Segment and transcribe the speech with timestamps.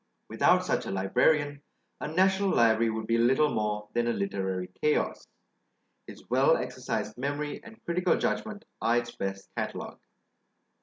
[0.29, 1.61] Without such a librarian,
[1.99, 5.27] a national library would be little more than a literary chaos;
[6.07, 9.99] his well exercised memory and critical judgment are its best catalogue.